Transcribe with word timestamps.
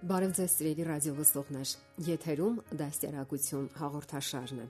Բարև 0.00 0.30
ձեզ 0.32 0.52
սիրելի 0.56 0.84
ռադիո 0.88 1.10
լսողներ։ 1.18 1.72
Եթերում 2.06 2.54
դաստիարակություն 2.80 3.66
հաղորդաշարն 3.76 4.62
է։ 4.62 4.68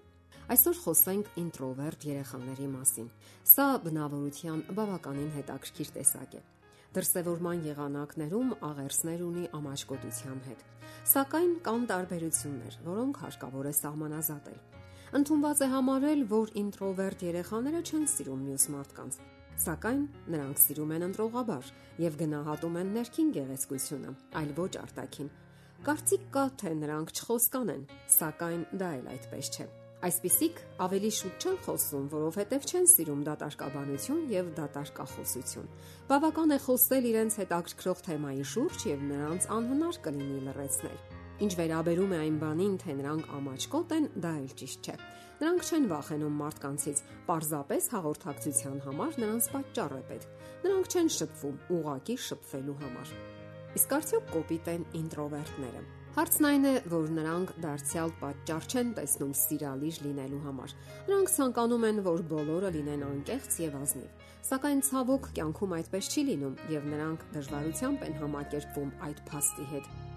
Այսօր 0.50 0.80
խոսենք 0.82 1.28
ինտրովերտ 1.38 2.06
երեխաների 2.08 2.66
մասին։ 2.72 3.06
Սա 3.46 3.66
բնավորության 3.84 4.64
բավականին 4.74 5.30
հետաքրքիր 5.36 5.92
տեսակ 6.00 6.34
է։ 6.34 6.42
Դրսևորման 6.98 7.62
եղանակներում 7.70 8.50
աղերսներ 8.70 9.22
ունի 9.30 9.46
ամաչկոտության 9.60 10.40
հետ։ 10.50 10.64
Սակայն 11.14 11.52
կան 11.70 11.86
տարբերություններ, 11.94 12.80
որոնք 12.90 13.20
հարկավոր 13.22 13.70
է 13.70 13.74
սահմանազատել։ 13.78 14.58
Ընթումված 15.20 15.62
է 15.62 15.70
համարել, 15.78 16.26
որ 16.34 16.56
ինտրովերտ 16.64 17.22
երեխաները 17.30 17.86
չեն 17.86 18.10
սիրում 18.18 18.42
մյուս 18.50 18.66
մարդկանց, 18.74 19.22
Սակայն 19.60 20.04
նրանք 20.32 20.60
սիրում 20.60 20.92
են 20.96 21.02
ընտրողաբար 21.10 21.66
եւ 22.00 22.14
գնահատում 22.22 22.76
են 22.80 22.92
ներքին 22.94 23.32
գեղեցկությունը, 23.34 24.12
այլ 24.40 24.54
ոչ 24.56 24.70
արտաքին։ 24.80 25.28
Կարծիք 25.84 26.24
կա, 26.32 26.44
թե 26.62 26.72
նրանք 26.78 27.12
չխոսկանեն, 27.18 27.84
սակայն 28.14 28.64
դա 28.80 28.88
էլ 29.00 29.10
այդպես 29.12 29.52
չէ։ 29.52 29.66
Այսպիսիք 30.00 30.60
ավելի 30.80 31.10
շուտ 31.18 31.44
չեն 31.44 31.58
խոսում, 31.66 32.08
որովհետև 32.14 32.66
չեն 32.70 32.86
սիրում 32.94 33.24
դատարկաբանություն 33.28 34.22
եւ 34.32 34.50
դատարկախոսություն։ 34.56 35.70
Բավական 36.08 36.56
է 36.56 36.58
խոսել 36.64 37.08
իրենց 37.10 37.36
հետաքրքրող 37.44 38.04
թեմայի 38.08 38.46
շուրջ 38.56 38.86
եւ 38.88 39.02
նրանց 39.10 39.48
անհնար 39.60 39.98
կլինի 40.08 40.40
լրացնել։ 40.48 41.00
Ինչ 41.40 41.52
վերաբերում 41.60 42.14
է 42.16 42.20
այն 42.20 42.40
բանին, 42.40 42.74
թե 42.80 42.96
նրանք 43.00 43.28
ամաչկոտ 43.40 43.92
են, 43.96 44.08
դա 44.24 44.32
էլ 44.40 44.54
ճիշտ 44.60 44.88
չէ։ 44.88 44.96
Նրանք 45.40 45.68
չեն 45.70 45.86
վախենում 45.88 46.34
մարդկանցից, 46.36 46.98
պարզապես 47.30 47.86
հաղորդակցության 47.94 48.80
համար 48.86 49.14
նրանց 49.22 49.46
պատճառ 49.54 49.94
է 49.96 50.00
պետք։ 50.10 50.34
Նրանք 50.66 50.90
չեն 50.90 51.08
շփվում 51.16 51.56
ուղակի 51.76 52.16
շփվելու 52.26 52.74
համար։ 52.82 53.14
Իսկ 53.80 53.94
արդյոք 53.96 54.28
կոպիտ 54.34 54.68
են 54.74 54.84
ինտրովերտները։ 55.00 55.82
Հարցն 56.10 56.46
այն 56.50 56.64
է, 56.66 56.74
որ 56.90 57.10
նրանք 57.16 57.50
դարձյալ 57.62 58.12
պատճառ 58.20 58.64
չեն 58.66 58.88
տեսնում 58.98 59.34
սիրալիր 59.40 60.00
լինելու 60.04 60.40
համար։ 60.48 60.76
Նրանք 61.06 61.32
ցանկանում 61.36 61.86
են, 61.90 62.02
որ 62.10 62.24
բոլորը 62.34 62.72
լինեն 62.76 63.06
անկեղծ 63.08 63.58
եւ 63.62 63.80
ազնիվ։ 63.80 64.28
Սակայն 64.50 64.86
ցավոք 64.90 65.32
կյանքում 65.38 65.76
այդպես 65.80 66.10
չի 66.10 66.28
լինում 66.34 66.60
եւ 66.74 66.92
նրանք 66.98 67.26
դժվարությամբ 67.38 68.08
են 68.10 68.22
համակերպվում 68.26 68.94
այդ 69.06 69.28
փաստի 69.30 69.68
հետ։ 69.70 70.09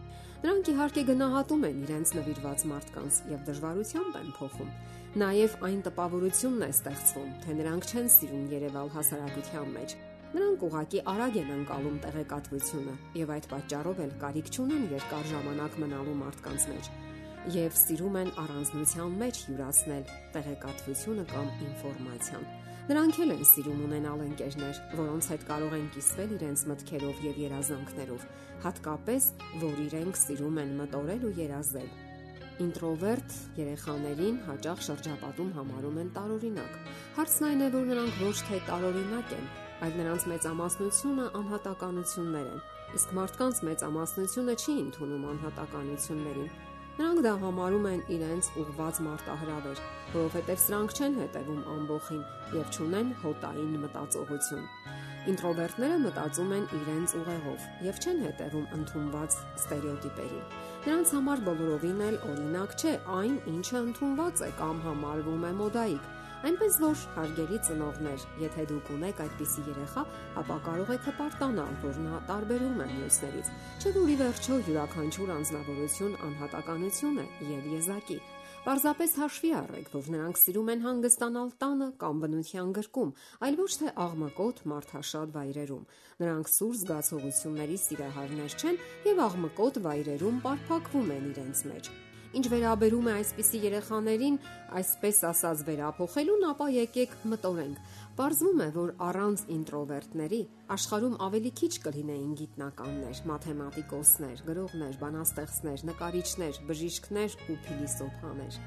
Նրանք 0.44 0.70
իհարկե 0.74 1.02
գնահատում 1.08 1.62
են 1.70 1.78
իրենց 1.86 2.10
նվիրված 2.18 2.64
մարդկանց 2.72 3.20
եւ 3.32 3.44
դժվարությամբ 3.48 4.18
են 4.20 4.34
փոխում։ 4.38 4.74
Նաեւ 5.22 5.54
այն 5.68 5.78
տպավորությունն 5.86 6.66
է 6.66 6.70
ստեղծվում, 6.74 7.30
թե 7.46 7.56
նրանք 7.60 7.88
չեն 7.94 8.10
սիրում 8.18 8.44
Երևալ 8.54 8.92
հասարակության 8.98 9.72
մեջ։ 9.78 9.96
Նրանք 10.34 10.66
ուղակի 10.68 11.02
արագ 11.14 11.40
են 11.44 11.54
անցալում 11.54 11.98
տեղեկատվությունը 12.04 12.98
եւ 13.22 13.34
այդ 13.38 13.48
պատճառով 13.54 14.04
էլ 14.04 14.14
կարիք 14.24 14.52
չունեն 14.52 14.86
երկար 14.98 15.28
ժամանակ 15.32 15.80
մնալու 15.84 16.20
մարդկանց 16.24 16.68
մեջ 16.74 16.92
եւ 17.52 17.76
սիրում 17.76 18.20
են 18.24 18.30
առանձնության 18.40 19.16
մեջ 19.20 19.40
յուրացնել 19.48 20.04
տեղեկատվությունը 20.36 21.26
կամ 21.32 21.50
ինֆորմացիան։ 21.68 22.46
Նրանք 22.84 23.18
էլ 23.24 23.30
են 23.32 23.44
սիրում 23.48 23.84
ունենալ 23.86 24.22
ընկերներ, 24.26 24.80
որոնց 25.00 25.28
հետ 25.32 25.44
կարող 25.48 25.76
են 25.78 25.86
կիսվել 25.96 26.32
իրենց 26.36 26.64
մտքերով 26.68 27.22
եւ 27.24 27.38
երազանքներով, 27.40 28.26
հատկապես, 28.66 29.28
որ 29.62 29.78
իրենք 29.84 30.20
սիրում 30.20 30.60
են 30.64 30.74
մտորել 30.82 31.24
ու 31.30 31.32
երազել։ 31.38 31.94
Ինտրովերտ 32.66 33.38
երեխաներին 33.62 34.42
հաճախ 34.50 34.84
շրջապատում 34.90 35.56
համարում 35.62 36.02
են 36.04 36.12
տարօրինակ։ 36.20 36.76
Հարցն 37.16 37.48
այն 37.54 37.64
է, 37.64 37.72
որ 37.78 37.88
նրանք 37.94 38.20
ոչ 38.28 38.36
թե 38.52 38.60
տարօրինակ 38.68 39.34
են, 39.40 39.48
այլ 39.88 39.98
նրանց 40.04 40.28
մեծամասնությունը 40.34 41.32
անհատականություններ 41.40 42.52
են։ 42.52 42.62
Իսկ 43.00 43.16
մարդկանց 43.24 43.64
մեծամասնությունը 43.72 44.60
չի 44.60 44.78
ընդունում 44.84 45.28
անհատականություններին 45.32 46.54
Նրանք 46.94 47.22
դա 47.26 47.30
համարում 47.42 47.86
են 47.90 48.02
իրենց 48.14 48.48
ուղված 48.62 48.98
մարտահրավեր, 49.02 49.80
որովհետև 50.14 50.60
սրանք 50.64 50.92
չեն 50.94 51.16
հետևում 51.20 51.62
ամբողին 51.74 52.20
եւ 52.54 52.76
չունեն 52.78 53.10
հոտային 53.24 53.72
մտածողություն։ 53.86 54.68
Ինտրովերտները 55.34 55.98
մտածում 56.04 56.54
են 56.58 56.68
իրենց 56.78 57.16
ուղեղով 57.20 57.66
եւ 57.88 58.02
չեն 58.04 58.22
հետևում 58.28 58.66
ընդունված 58.78 59.38
ստերեոտիպերին։ 59.64 60.48
Նրանց 60.84 61.14
համար 61.18 61.44
բոլորովին 61.50 62.04
էլ 62.10 62.18
օրինակ 62.30 62.76
չէ 62.78 62.94
այն, 63.18 63.38
ինչը 63.54 63.80
ընդունված 63.88 64.44
է 64.44 64.52
կամ 64.62 64.84
համարվում 64.86 65.48
է 65.50 65.54
մոդայիկ 65.64 66.12
Այնպես 66.44 66.78
որ 66.84 67.02
հարգելի 67.16 67.58
ծնողներ, 67.64 68.24
եթե 68.42 68.64
դուք 68.68 68.90
ունեք 68.92 69.20
այդպիսի 69.24 69.62
երեխա, 69.70 70.02
ապա 70.42 70.58
կարող 70.66 70.90
եք 70.92 71.06
հպարտանալ, 71.08 71.78
որ 71.86 72.00
նա 72.04 72.20
տարբերում 72.28 72.82
է 72.84 72.88
մյուսներից։ 72.90 73.52
Չէ՞ 73.80 73.94
որ 73.96 74.12
ի 74.12 74.18
վերջո 74.20 74.58
յուրաքանչյուր 74.68 75.32
անznավորություն 75.38 76.20
անհատականություն 76.28 77.24
է 77.24 77.26
եւ 77.54 77.72
եզակի։ 77.78 78.20
Պարզապես 78.64 79.16
հաշվի 79.24 79.50
առեք, 79.64 79.88
որ 79.96 80.06
նրանք 80.18 80.38
սիրում 80.44 80.70
են 80.74 80.84
հանգստանալ 80.84 81.50
տանը 81.64 81.90
կամ 82.04 82.22
բնության 82.24 82.78
գրկում, 82.78 83.18
այլ 83.48 83.60
ոչ 83.64 83.72
թե 83.80 83.92
աղմկոտ 84.04 84.64
մարդաշատ 84.72 85.36
վայրերում։ 85.40 85.84
Նրանք 86.24 86.56
սուր 86.60 86.80
զգացողությունների 86.84 87.84
սիրահարներ 87.88 88.58
չեն 88.60 88.82
եւ 89.12 89.28
աղմկոտ 89.32 89.84
վայրերում 89.88 90.42
պարփակվում 90.48 91.14
են 91.20 91.30
իրենց 91.34 91.70
մեջ։ 91.72 91.94
Ինչ 92.34 92.48
վերաբերում 92.50 93.08
է 93.10 93.12
այսպիսի 93.14 93.60
երեխաներին, 93.62 94.38
այսպես 94.80 95.18
ասած 95.30 95.60
վերափոխելուն, 95.68 96.46
ապա 96.50 96.68
եկեք 96.74 97.12
մտորենք։ 97.30 97.92
Պարզվում 98.18 98.64
է, 98.66 98.68
որ 98.74 98.94
առանց 99.08 99.44
ինտրովերտների 99.54 100.40
աշխարհում 100.74 101.18
ավելի 101.28 101.52
քիչ 101.62 101.72
կլինեին 101.86 102.34
գիտնականներ, 102.42 103.22
մաթեմատիկոսներ, 103.30 104.42
գրողներ, 104.50 104.98
բանաստեղծներ, 105.04 105.86
նկարիչներ, 105.94 106.62
բժիշկներ 106.74 107.38
ու 107.54 107.60
փիլիսոփաներ։ 107.70 108.60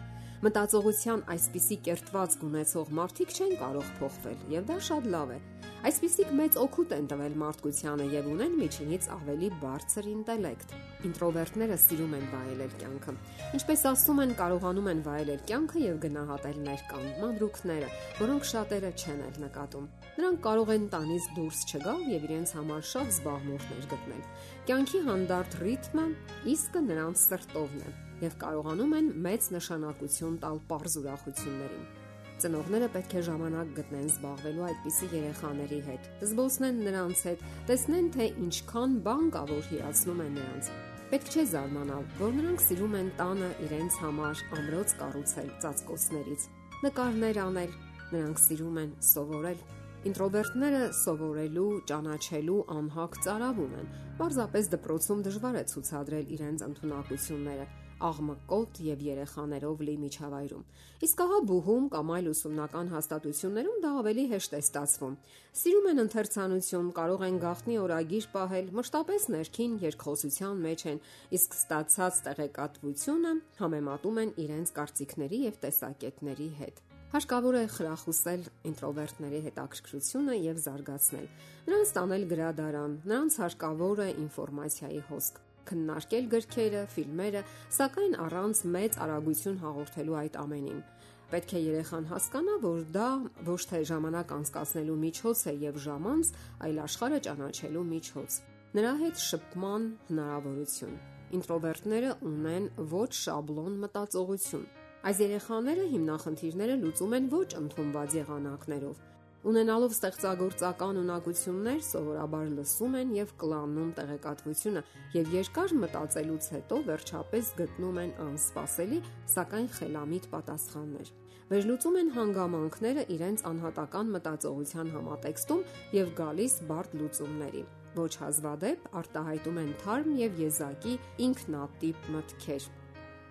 Մտածողության 0.46 1.26
այսպիսի 1.32 1.76
կերտված 1.86 2.34
գունեցող 2.42 2.90
մարդիկ 3.00 3.30
չեն 3.34 3.54
կարող 3.66 3.92
փոխվել, 3.98 4.40
եւ 4.52 4.66
դա 4.70 4.76
շատ 4.90 5.06
լավ 5.16 5.30
է։ 5.32 5.38
Այսպիսիք 5.84 6.30
մեծ 6.38 6.56
օգուտ 6.56 6.92
են 6.96 7.08
տվել 7.10 7.34
մարդկությանը 7.40 8.04
եւ 8.12 8.28
ունեն 8.32 8.54
միջինից 8.60 9.08
ավելի 9.12 9.48
բարձր 9.60 10.06
ինտելեկտ։ 10.12 10.72
Ինտրովերտները 11.08 11.76
սիրում 11.82 12.14
են 12.16 12.24
վայելել 12.32 12.72
կյանքը։ 12.80 13.14
Ինչպես 13.58 13.84
ասում 13.90 14.22
են, 14.24 14.32
կարողանում 14.40 14.88
են 14.92 15.02
վայելել 15.06 15.42
կյանքը 15.50 15.82
եւ 15.84 16.00
գնահատել 16.06 16.58
ներկան, 16.66 17.04
մանրուքները, 17.20 17.90
որոնք 18.22 18.48
շատերը 18.52 18.90
չեն 18.96 19.20
էլ 19.26 19.38
նկատում։ 19.44 19.90
Նրանք 20.16 20.42
կարող 20.46 20.72
են 20.76 20.88
տանից 20.96 21.28
դուրս 21.36 21.60
չգալ 21.66 22.00
եւ 22.16 22.26
իրենց 22.30 22.56
համար 22.56 22.88
շատ 22.96 23.14
զբաղմունքներ 23.16 23.86
գտնել։ 23.92 24.26
Կյանքի 24.66 25.04
հանդարտ 25.10 25.60
ռիթմը 25.66 26.08
իսկը 26.56 26.84
նրանց 26.88 27.22
սրտովն 27.26 27.86
է 27.86 27.94
եւ 28.24 28.40
կարողանում 28.40 28.96
են 28.96 29.08
մեծ 29.28 29.52
նշանակություն 29.58 30.40
տալ 30.40 30.60
པարզ 30.64 30.98
ուրախություններին։ 31.02 32.05
Ծնողները 32.36 32.88
պետք 32.92 33.14
է 33.16 33.20
ժամանակ 33.26 33.70
գտնեն 33.76 34.08
զբաղվելու 34.10 34.64
այդպիսի 34.66 35.06
երեխաների 35.12 35.78
հետ։ 35.86 36.08
Զբոսնեն 36.26 36.82
նրանց 36.86 37.22
հետ, 37.28 37.44
տեսնեն 37.70 38.10
թե 38.16 38.26
ինչքան 38.46 38.98
բան 39.06 39.30
կա, 39.36 39.42
որ 39.52 39.70
հիացնում 39.70 40.20
է 40.20 40.28
նրանց։ 40.34 40.68
Պետք 41.06 41.32
չէ 41.32 41.46
զարմանալ, 41.54 42.04
որ 42.20 42.36
նրանք 42.40 42.62
սիրում 42.66 42.98
են 43.00 43.08
տանը 43.22 43.50
իրենց 43.68 43.98
համար 44.02 44.44
ամրոց 44.58 44.94
կառուցել 45.00 45.50
ծածկոցներից, 45.64 46.46
նկարներ 46.84 47.42
անել, 47.46 47.74
նրանք 48.12 48.44
սիրում 48.46 48.78
են 48.84 48.94
սովորել 49.14 49.64
Ինտրովերտները 50.06 50.80
սովորելու, 50.94 51.70
ճանաչելու 51.90 52.58
անհակ 52.76 53.16
ծարավ 53.24 53.56
ունեն։ 53.64 53.88
Պարզապես 54.20 54.68
դպրոցում 54.74 55.22
դժվար 55.26 55.56
է 55.58 55.62
ցուցադրել 55.72 56.28
իրենց 56.36 56.62
ընտունակությունները, 56.66 57.64
աղմկոտ 58.04 58.78
եւ 58.84 59.02
երեխաներով 59.06 59.82
լի 59.86 59.94
միջավայրում։ 60.02 60.64
Իսկ 61.06 61.22
ահա 61.24 61.38
բուհում 61.50 61.86
կամ 61.94 62.10
այլ 62.16 62.26
ուսումնական 62.32 62.90
հաստատություններում 62.92 63.78
դա 63.84 63.92
ավելի 64.00 64.24
հեշտ 64.32 64.56
է 64.56 64.60
ստացվում։ 64.64 65.14
Սիրում 65.60 65.88
են 65.92 66.02
ընթերցանություն, 66.04 66.90
կարող 66.96 67.24
են 67.26 67.38
գաղտնի 67.46 67.78
օրագիր 67.84 68.26
պահել, 68.36 68.68
մշտապես 68.76 69.28
ներքին 69.36 69.78
երկխոսության 69.86 70.60
մեջ 70.66 70.84
են, 70.92 71.00
իսկ 71.40 71.56
ստացած 71.56 72.20
տեղեկատվությունը 72.26 73.32
համեմատում 73.62 74.20
են 74.26 74.36
իրենց 74.44 74.74
կարծիքների 74.76 75.40
եւ 75.46 75.58
տեսակետների 75.64 76.50
հետ։ 76.60 76.84
Հարկավոր 77.16 77.56
է 77.56 77.66
խրախուսել 77.70 78.46
ինտրովերտների 78.66 79.40
հետաքրքրությունը 79.46 80.34
եւ 80.42 80.62
զարգացնել։ 80.66 81.28
Նրանց 81.70 81.92
տանել 81.96 82.24
գրադարան, 82.34 82.96
նրանց 83.06 83.38
հարկավոր 83.46 84.02
է 84.04 84.08
ինֆորմացիայի 84.26 85.02
հոսք։ 85.12 85.38
քննարկել 85.70 86.28
գրքերը, 86.34 86.82
ֆիլմերը, 86.96 87.42
սակայն 87.76 88.14
առանց 88.26 88.60
մեծ 88.76 88.98
արագություն 89.06 89.58
հաղորդելու 89.62 90.18
այդ 90.22 90.38
ամենին։ 90.42 90.80
Պետք 91.26 91.52
է 91.58 91.60
երեխան 91.66 92.04
հասկանա, 92.06 92.52
որ 92.62 92.82
դա 92.94 93.08
ոչ 93.48 93.60
թե 93.66 93.80
ժամանակ 93.90 94.34
անցկացնելու 94.36 94.98
միջոց 95.02 95.40
է 95.50 95.54
եւ 95.64 95.80
ժամանց, 95.86 96.30
այլ 96.66 96.78
աշխարհը 96.86 97.18
ճանաչելու 97.26 97.84
միջոց։ 97.90 98.36
Նրա 98.76 98.92
հետ 99.02 99.20
շփման 99.26 99.88
հնարավորություն։ 100.06 100.94
Ինտրովերտները 101.36 102.10
ունեն 102.30 102.70
ոչ 102.94 103.10
շաբլոն 103.26 103.80
մտածողություն։ 103.82 104.66
Այս 105.06 105.20
երեխաները 105.26 105.84
հիմնախնդիրները 105.96 106.76
լուծում 106.86 107.16
են 107.18 107.28
ոչ 107.34 107.48
ընդունված 107.58 108.16
եղանակներով, 108.20 109.02
Ունենալով 109.46 109.92
ստեղծագործական 109.94 110.96
ունակություններ, 111.04 111.82
սովորաբար 111.86 112.46
լսում 112.56 112.94
են 112.98 113.10
եւ 113.14 113.34
կլանում 113.38 113.90
տեղեկատվությունը 113.94 114.80
եւ 115.14 115.28
երկար 115.36 115.74
մտածելուց 115.82 116.48
հետո 116.56 116.78
վերջապես 116.88 117.50
գտնում 117.60 118.00
են 118.02 118.10
անսպասելի, 118.24 118.98
սակայն 119.36 119.68
խելամիտ 119.76 120.26
պատասխաններ։ 120.32 121.12
Վերլուծում 121.52 121.98
են 122.00 122.10
հանգամանքները 122.16 123.04
իրենց 123.16 123.44
անհատական 123.52 124.10
մտածողության 124.16 124.90
համատեքստում 124.96 125.62
եւ 125.94 126.10
գալիս 126.18 126.56
բարդ 126.72 126.96
լուծումների։ 127.02 127.62
Ոչ 127.96 128.12
հազվադեպ 128.24 128.90
արտահայտում 128.98 129.62
են 129.62 129.70
թարմ 129.84 130.18
եւ 130.26 130.42
եզակի 130.42 130.98
ինքնատիպ 131.28 132.10
մտքեր 132.16 132.66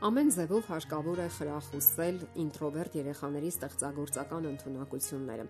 Ամեն 0.03 0.27
ձևով 0.36 0.65
հարկավոր 0.68 1.19
է 1.24 1.25
խրախուսել 1.31 2.18
ինտրովերտ 2.44 2.97
երեխաների 3.00 3.51
ստեղծագործական 3.53 4.47
ընտունակությունները։ 4.50 5.45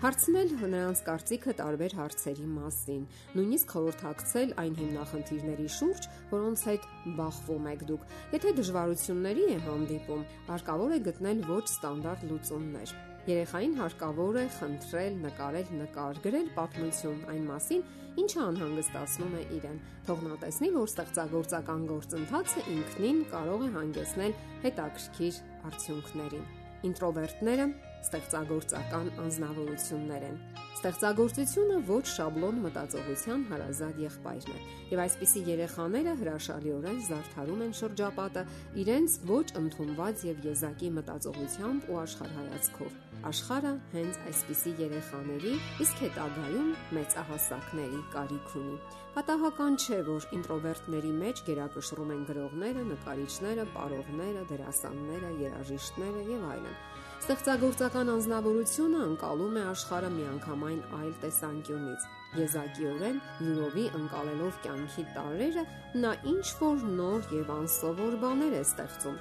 Հարցնել 0.00 0.54
նրանց 0.62 1.02
կարծիքը 1.10 1.54
տարբեր 1.60 1.96
հարցերի 1.98 2.48
մասին, 2.54 3.04
նույնիսկ 3.36 3.76
խորհրդակցել 3.76 4.56
այն 4.64 4.80
հիմնախնդիրների 4.80 5.68
շուրջ, 5.76 6.10
որոնց 6.32 6.64
հետ 6.70 6.90
բախվում 7.20 7.70
եք 7.76 7.86
դուք։ 7.92 8.10
Եթե 8.40 8.56
դժվարությունների 8.62 9.46
է 9.52 9.62
հանդիպում, 9.68 10.26
հարկավոր 10.48 10.96
է 10.96 11.00
գտնել 11.10 11.46
ոչ 11.52 11.64
ստանդարտ 11.68 12.28
լուծումներ։ 12.32 13.09
Երեխային 13.28 13.74
հարկավոր 13.76 14.36
է 14.40 14.44
խնդրել, 14.56 15.16
նկարել, 15.26 15.72
նկար, 15.80 16.20
գրել 16.24 16.46
պատմություն 16.56 17.18
այն 17.34 17.42
մասին, 17.50 17.82
ինչը 18.22 18.40
անհանգստացնում 18.46 19.34
է 19.36 19.42
իրեն։ 19.58 19.76
Թող 20.08 20.24
նա 20.24 20.38
տեսնի, 20.44 20.70
որ 20.76 20.88
ստեղծագործական 20.90 21.84
գործընթացը 21.90 22.64
ինքնին 22.74 23.20
կարող 23.34 23.66
է 23.66 23.70
հանգեցնել 23.76 24.34
հետաքրքիր 24.64 25.40
արդյունքների։ 25.70 26.42
Ինտրովերտները 26.90 27.66
ստեղծագործական 28.06 29.10
անznավորություններ 29.24 30.26
են։ 30.30 30.38
Ստեղծագործությունը 30.80 31.78
ոչ 31.90 32.04
շաբլոն 32.08 32.60
մտածողության 32.64 33.42
հարազատ 33.50 33.98
եղբայրն 34.00 34.54
է, 34.54 34.60
եւ 34.90 35.02
այսպիսի 35.04 35.42
երեխաները 35.50 36.14
հրաշալիորեն 36.20 37.02
զարդարում 37.10 37.64
են 37.66 37.74
շրջապատը 37.80 38.44
իրենց 38.84 39.16
ոչ 39.28 39.44
ընդունված 39.60 40.24
եւ 40.30 40.48
եզակի 40.48 40.90
մտածողությամբ 41.00 41.90
ու 41.90 42.00
աշխարհայացքով։ 42.00 42.96
Աշխարհը 43.30 43.74
հենց 43.92 44.18
այսպիսի 44.30 44.70
երեխաների, 44.80 45.52
իսկ 45.84 45.98
հետագայում 46.06 46.70
մեծահասակների 46.96 48.00
կարիք 48.14 48.54
ունի։ 48.60 48.78
Պատահական 49.10 49.76
չէ, 49.76 49.98
որ 50.06 50.26
ինտրովերտների 50.38 51.12
մեջ 51.20 51.44
գերակշռում 51.50 52.14
են 52.16 52.24
գրողները, 52.30 52.84
նկարիչները, 52.94 53.68
պարողները, 53.76 54.44
դերասանները, 54.54 55.32
երաժիշտները 55.44 56.24
եւ 56.30 56.48
այլն։ 56.54 56.76
Ստեղծագործական 57.20 58.10
անznավորությունը 58.10 59.00
անցալում 59.04 59.56
է 59.60 59.62
աշխարհը 59.70 60.08
միանգամայն 60.14 60.78
այլ 60.98 61.10
տեսանկյունից։ 61.24 62.06
Եզակիորեն 62.40 63.18
յուրովի 63.44 63.84
անցալելով 63.98 64.56
կյանքի 64.64 65.04
տարերը, 65.16 65.64
նա 66.00 66.12
ինչ 66.32 66.46
որ 66.62 66.86
նոր 67.00 67.28
եւ 67.36 67.52
անսովոր 67.56 68.16
բաներ 68.24 68.56
է 68.56 68.62
ստեղծում։ 68.64 69.18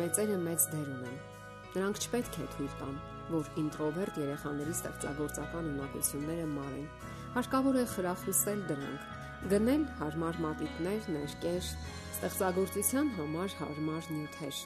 Մեծերը 0.00 0.38
մեծ 0.46 0.66
դեր 0.76 0.88
ունեն։ 0.94 1.18
Նրանք 1.74 2.00
չպետք 2.06 2.38
է 2.38 2.46
թույլ 2.54 2.72
տան, 2.80 2.96
որ 3.34 3.50
ինտրովերտ 3.64 4.20
երեխաների 4.24 4.76
ստեղծագործական 4.78 5.70
ունակությունները 5.74 6.48
մարեն։ 6.54 6.88
Հարկավոր 7.34 7.80
է 7.80 7.84
խրախուսել 7.96 8.62
դրանք, 8.70 9.08
գնել 9.50 9.88
հարմար 10.00 10.44
մատիտներ, 10.46 11.10
ներկեր, 11.18 11.72
ստեղծագործության 12.14 13.16
համար 13.18 13.58
հարմար 13.64 14.14
նյութեր։ 14.14 14.62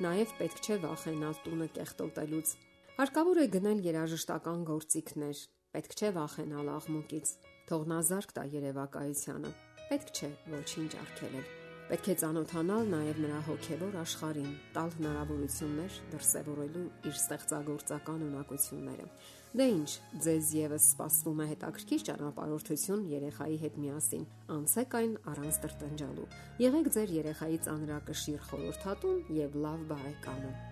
Նաև 0.00 0.30
պետք 0.38 0.60
չէ 0.64 0.76
վախենալ 0.82 1.34
տունը 1.44 1.66
կեղտոտելուց։ 1.76 2.52
Հարկավոր 2.96 3.40
է 3.42 3.46
գնել 3.56 3.82
երաժշտական 3.86 4.64
գործիքներ, 4.72 5.42
պետք 5.76 5.96
չէ 5.98 6.12
վախենալ 6.18 6.70
աղմուկից։ 6.76 7.34
Թող 7.68 7.88
նա 7.92 7.98
զարգ 8.08 8.36
տա 8.38 8.46
երևակայությանը։ 8.58 9.56
Պետք 9.90 10.14
չէ 10.16 10.30
ոչինչ 10.56 10.92
արգելել։ 11.06 11.61
Պետք 11.92 12.06
է 12.08 12.14
ճանոթանալ 12.22 12.86
նաև 12.88 13.18
նրա 13.20 13.38
հոգևոր 13.44 13.96
աշխարհին, 14.00 14.52
տալ 14.72 14.94
հնարավորություններ 14.94 15.98
դրսևորելու 16.14 16.84
իր 17.10 17.18
ստեղծագործական 17.20 18.24
ունակությունները։ 18.30 19.10
Դե 19.60 19.68
ինչ, 19.74 19.90
ձեզ 20.24 20.54
եւս 20.62 20.88
սպասվում 20.94 21.44
է 21.44 21.50
հետաքրքիր 21.52 22.08
ճանապարհորդություն 22.08 23.06
երեխայի 23.12 23.62
հետ 23.68 23.80
միասին։ 23.84 24.26
Անցեք 24.56 25.00
այն 25.02 25.16
առանց 25.36 25.62
տրտնջալու։ 25.68 26.28
Եղեք 26.64 26.92
ձեր 26.96 27.16
երեխայի 27.20 27.64
ծանրակշիռ 27.68 28.44
խորհրդատուն 28.48 29.24
եւ 29.44 29.64
լավ 29.68 29.88
բարեկամը։ 29.92 30.71